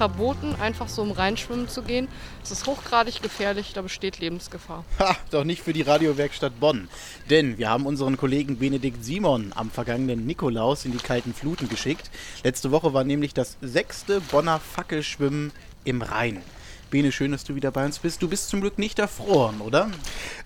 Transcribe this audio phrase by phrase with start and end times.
[0.00, 2.08] verboten, einfach so im Rheinschwimmen zu gehen.
[2.42, 4.82] Es ist hochgradig gefährlich, da besteht Lebensgefahr.
[4.98, 6.88] Ha, doch nicht für die Radiowerkstatt Bonn.
[7.28, 12.10] Denn wir haben unseren Kollegen Benedikt Simon am vergangenen Nikolaus in die kalten Fluten geschickt.
[12.42, 15.52] Letzte Woche war nämlich das sechste Bonner Fackelschwimmen
[15.84, 16.40] im Rhein.
[16.90, 18.20] Bene, schön, dass du wieder bei uns bist.
[18.20, 19.90] Du bist zum Glück nicht erfroren, oder?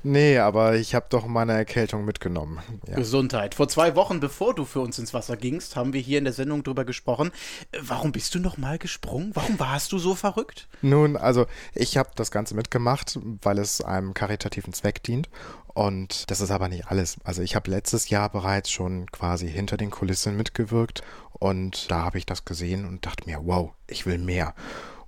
[0.02, 2.58] Nee, aber ich habe doch meine Erkältung mitgenommen.
[2.86, 2.96] Ja.
[2.96, 3.54] Gesundheit.
[3.54, 6.34] Vor zwei Wochen, bevor du für uns ins Wasser gingst, haben wir hier in der
[6.34, 7.32] Sendung drüber gesprochen.
[7.72, 9.30] Äh, Warum bist du noch mal gesprungen?
[9.32, 10.68] Warum warst du so verrückt?
[10.82, 15.30] Nun, also ich habe das Ganze mitgemacht, weil es einem karitativen Zweck dient.
[15.72, 17.16] Und das ist aber nicht alles.
[17.24, 22.18] Also ich habe letztes Jahr bereits schon quasi hinter den Kulissen mitgewirkt und da habe
[22.18, 24.54] ich das gesehen und dachte mir, wow, ich will mehr.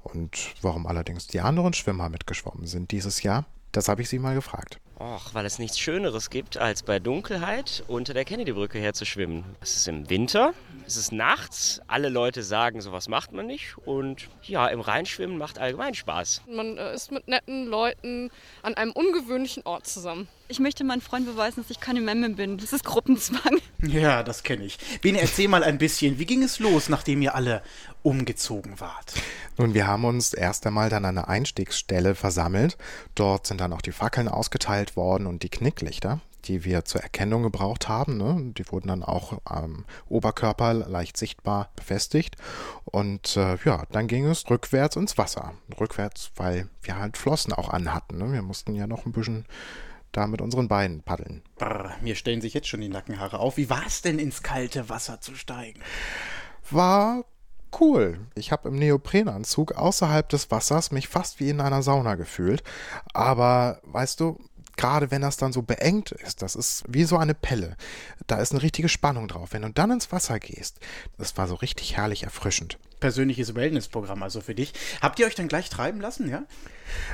[0.06, 4.34] Und warum allerdings die anderen Schwimmer mitgeschwommen sind dieses Jahr, das habe ich sie mal
[4.34, 4.78] gefragt.
[4.98, 9.44] Och, weil es nichts Schöneres gibt, als bei Dunkelheit unter der Kennedy-Brücke herzuschwimmen.
[9.60, 10.54] Es ist im Winter,
[10.86, 13.76] es ist nachts, alle Leute sagen, sowas macht man nicht.
[13.84, 16.42] Und ja, im Rheinschwimmen macht allgemein Spaß.
[16.48, 18.30] Man äh, ist mit netten Leuten
[18.62, 20.28] an einem ungewöhnlichen Ort zusammen.
[20.48, 22.56] Ich möchte meinen Freund beweisen, dass ich keine Memme bin.
[22.56, 23.58] Das ist Gruppenzwang.
[23.82, 24.78] Ja, das kenne ich.
[25.02, 27.62] Bene, erzähl mal ein bisschen, wie ging es los, nachdem ihr alle
[28.02, 29.14] umgezogen wart?
[29.58, 32.76] Nun, wir haben uns erst einmal dann an einer Einstiegsstelle versammelt.
[33.16, 37.42] Dort sind dann auch die Fackeln ausgeteilt worden und die Knicklichter, die wir zur Erkennung
[37.42, 38.18] gebraucht haben.
[38.18, 38.52] Ne?
[38.56, 42.36] Die wurden dann auch am Oberkörper leicht sichtbar befestigt.
[42.84, 45.54] Und äh, ja, dann ging es rückwärts ins Wasser.
[45.80, 48.18] Rückwärts, weil wir halt Flossen auch anhatten.
[48.18, 48.32] Ne?
[48.32, 49.46] Wir mussten ja noch ein bisschen
[50.12, 51.42] da mit unseren Beinen paddeln.
[51.58, 53.56] Brr, mir stellen sich jetzt schon die Nackenhaare auf.
[53.56, 55.80] Wie war es denn, ins kalte Wasser zu steigen?
[56.72, 57.24] war
[57.80, 58.18] cool.
[58.34, 62.62] Ich habe im Neoprenanzug außerhalb des Wassers mich fast wie in einer Sauna gefühlt.
[63.12, 64.38] Aber weißt du,
[64.76, 67.76] gerade wenn das dann so beengt ist, das ist wie so eine Pelle.
[68.26, 69.52] Da ist eine richtige Spannung drauf.
[69.52, 70.78] Wenn du dann ins Wasser gehst,
[71.18, 72.78] das war so richtig herrlich erfrischend.
[73.00, 74.72] Persönliches Wellnessprogramm also für dich.
[75.00, 76.44] Habt ihr euch dann gleich treiben lassen, ja?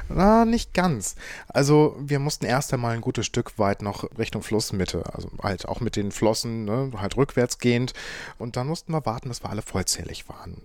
[0.08, 1.16] Na, nicht ganz.
[1.48, 5.80] Also wir mussten erst einmal ein gutes Stück weit noch Richtung Flussmitte, also halt auch
[5.80, 7.92] mit den Flossen, ne, halt rückwärts gehend.
[8.38, 10.58] Und dann mussten wir warten, bis wir alle vollzählig waren.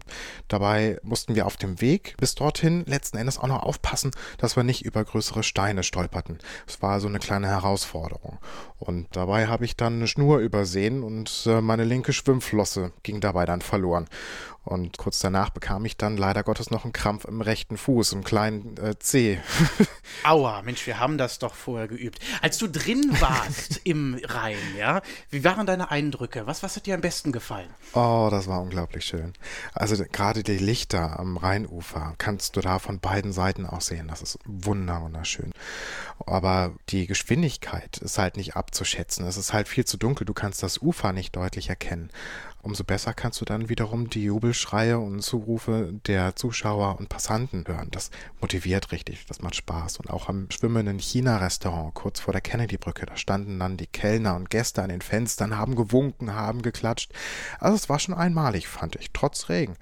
[0.47, 4.63] Dabei mussten wir auf dem Weg bis dorthin letzten Endes auch noch aufpassen, dass wir
[4.63, 6.39] nicht über größere Steine stolperten.
[6.67, 8.39] Es war so eine kleine Herausforderung.
[8.79, 13.45] Und dabei habe ich dann eine Schnur übersehen und äh, meine linke Schwimmflosse ging dabei
[13.45, 14.07] dann verloren.
[14.67, 18.25] Und kurz danach bekam ich dann leider Gottes noch einen Krampf im rechten Fuß, im
[18.25, 19.39] kleinen äh, Zeh.
[20.25, 22.19] Aua, Mensch, wir haben das doch vorher geübt.
[22.41, 26.47] Als du drin warst im Rhein, ja, wie waren deine Eindrücke?
[26.47, 27.69] Was, was hat dir am besten gefallen?
[27.93, 29.31] Oh, das war unglaublich schön.
[29.73, 34.09] Also gerade die Lichter am Rheinufer kannst du da von beiden Seiten auch sehen.
[34.09, 35.53] Das ist wunder wunderschön.
[36.25, 39.25] Aber die Geschwindigkeit ist halt nicht abzuschätzen.
[39.25, 40.25] Es ist halt viel zu dunkel.
[40.25, 42.11] Du kannst das Ufer nicht deutlich erkennen.
[42.61, 47.89] Umso besser kannst du dann wiederum die Jubelschreie und Zurufe der Zuschauer und Passanten hören.
[47.91, 49.97] Das motiviert richtig, das macht Spaß.
[49.99, 54.49] Und auch am schwimmenden China-Restaurant kurz vor der Kennedy-Brücke, da standen dann die Kellner und
[54.49, 57.13] Gäste an den Fenstern, haben gewunken, haben geklatscht.
[57.59, 59.77] Also es war schon einmalig, fand ich, trotz Regen.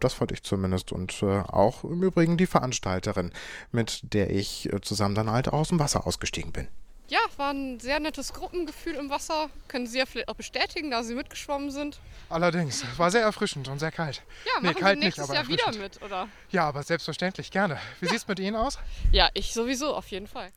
[0.00, 0.92] Das fand ich zumindest.
[0.92, 3.32] Und äh, auch im Übrigen die Veranstalterin,
[3.72, 6.68] mit der ich äh, zusammen dann halt aus dem Wasser ausgestiegen bin.
[7.10, 9.48] Ja, war ein sehr nettes Gruppengefühl im Wasser.
[9.66, 12.00] Können Sie ja vielleicht auch bestätigen, da Sie mitgeschwommen sind.
[12.28, 14.22] Allerdings, war sehr erfrischend und sehr kalt.
[14.44, 16.28] Ja, Nee, machen kalt Sie nicht, nächstes aber Jahr wieder mit, oder?
[16.50, 17.78] Ja, aber selbstverständlich, gerne.
[18.00, 18.78] Wie sieht's mit Ihnen aus?
[19.10, 20.50] Ja, ich sowieso, auf jeden Fall.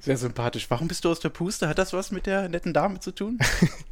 [0.00, 0.66] Sehr sympathisch.
[0.68, 1.68] Warum bist du aus der Puste?
[1.68, 3.38] Hat das was mit der netten Dame zu tun?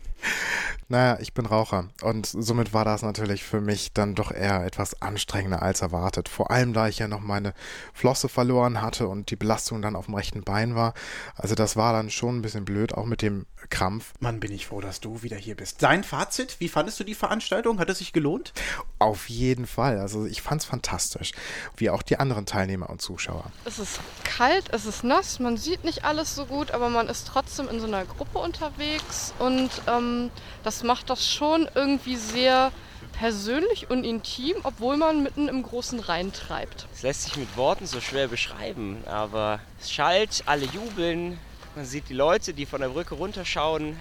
[0.90, 5.00] Naja, ich bin Raucher und somit war das natürlich für mich dann doch eher etwas
[5.00, 6.28] anstrengender als erwartet.
[6.28, 7.54] Vor allem, da ich ja noch meine
[7.94, 10.94] Flosse verloren hatte und die Belastung dann auf dem rechten Bein war.
[11.36, 14.14] Also das war dann schon ein bisschen blöd, auch mit dem Krampf.
[14.18, 15.80] Mann, bin ich froh, dass du wieder hier bist.
[15.80, 17.78] Dein Fazit, wie fandest du die Veranstaltung?
[17.78, 18.52] Hat es sich gelohnt?
[18.98, 20.00] Auf jeden Fall.
[20.00, 21.30] Also ich fand's fantastisch.
[21.76, 23.52] Wie auch die anderen Teilnehmer und Zuschauer.
[23.64, 27.28] Es ist kalt, es ist nass, man sieht nicht alles so gut, aber man ist
[27.28, 30.30] trotzdem in so einer Gruppe unterwegs und ähm,
[30.64, 32.72] das macht das schon irgendwie sehr
[33.12, 36.86] persönlich und intim, obwohl man mitten im großen Rhein treibt.
[36.94, 41.38] Es lässt sich mit Worten so schwer beschreiben, aber es schallt, alle jubeln,
[41.74, 43.98] man sieht die Leute, die von der Brücke runterschauen.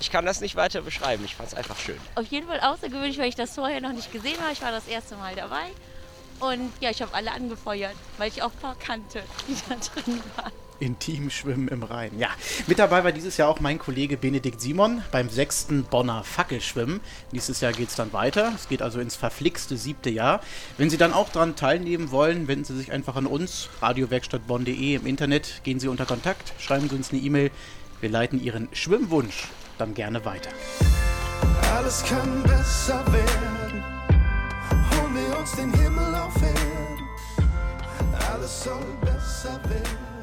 [0.00, 1.98] Ich kann das nicht weiter beschreiben, ich fand es einfach schön.
[2.14, 4.52] Auf jeden Fall außergewöhnlich, weil ich das vorher noch nicht gesehen habe.
[4.52, 5.64] Ich war das erste Mal dabei.
[6.40, 10.22] Und ja, ich habe alle angefeuert, weil ich auch ein paar kannte, die da drin
[10.36, 10.52] waren.
[10.80, 12.18] Intimschwimmen im Rhein.
[12.18, 12.28] Ja,
[12.66, 17.00] mit dabei war dieses Jahr auch mein Kollege Benedikt Simon beim sechsten Bonner Fackelschwimmen.
[17.32, 18.52] Nächstes Jahr geht es dann weiter.
[18.54, 20.40] Es geht also ins verflixte siebte Jahr.
[20.78, 25.06] Wenn Sie dann auch daran teilnehmen wollen, wenden Sie sich einfach an uns, radiowerkstattbonn.de im
[25.06, 25.60] Internet.
[25.64, 27.50] Gehen Sie unter Kontakt, schreiben Sie uns eine E-Mail.
[28.00, 30.50] Wir leiten Ihren Schwimmwunsch dann gerne weiter.
[31.74, 33.84] Alles kann besser werden.
[34.90, 37.06] Holen wir uns den Himmel auf Erden.
[38.32, 40.15] Alles soll besser werden.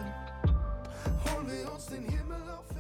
[2.40, 2.73] love